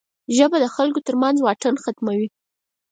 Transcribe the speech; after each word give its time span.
ژبه 0.35 0.57
د 0.63 0.67
خلکو 0.75 0.99
ترمنځ 1.07 1.37
واټن 1.41 1.75
ختموي 1.83 2.27